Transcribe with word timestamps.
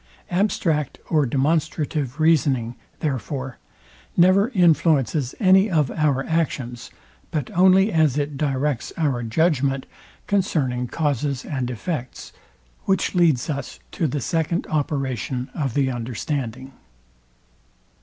Abstract 0.31 0.97
or 1.11 1.27
demonstrative 1.27 2.19
reasoning, 2.19 2.73
therefore, 3.01 3.59
never 4.17 4.49
influences 4.49 5.35
any 5.39 5.69
of 5.69 5.91
our 5.91 6.25
actions, 6.25 6.89
but 7.29 7.51
only 7.51 7.91
as 7.93 8.17
it 8.17 8.35
directs 8.35 8.91
our 8.97 9.21
judgment 9.21 9.85
concerning 10.25 10.87
causes 10.87 11.45
and 11.45 11.69
effects; 11.69 12.33
which 12.85 13.13
leads 13.13 13.47
us 13.47 13.77
to 13.91 14.07
the 14.07 14.21
second 14.21 14.65
operation 14.71 15.51
of 15.53 15.75
the 15.75 15.91
understanding. 15.91 16.71